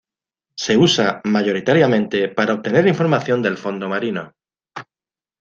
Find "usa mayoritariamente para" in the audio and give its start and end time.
0.77-2.55